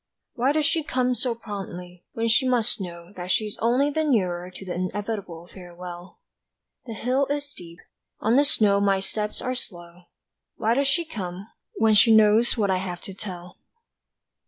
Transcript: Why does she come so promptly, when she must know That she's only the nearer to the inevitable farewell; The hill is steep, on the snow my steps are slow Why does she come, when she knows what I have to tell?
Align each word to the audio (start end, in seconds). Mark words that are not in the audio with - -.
Why 0.33 0.51
does 0.51 0.65
she 0.65 0.83
come 0.83 1.13
so 1.13 1.35
promptly, 1.35 2.05
when 2.13 2.27
she 2.27 2.49
must 2.49 2.81
know 2.81 3.13
That 3.15 3.29
she's 3.29 3.55
only 3.59 3.91
the 3.91 4.03
nearer 4.03 4.49
to 4.49 4.65
the 4.65 4.73
inevitable 4.73 5.47
farewell; 5.53 6.17
The 6.87 6.95
hill 6.95 7.27
is 7.27 7.47
steep, 7.47 7.77
on 8.19 8.35
the 8.35 8.43
snow 8.43 8.79
my 8.81 8.99
steps 8.99 9.43
are 9.43 9.53
slow 9.53 10.05
Why 10.55 10.73
does 10.73 10.87
she 10.87 11.05
come, 11.05 11.49
when 11.75 11.93
she 11.93 12.15
knows 12.15 12.57
what 12.57 12.71
I 12.71 12.77
have 12.77 13.01
to 13.01 13.13
tell? 13.13 13.59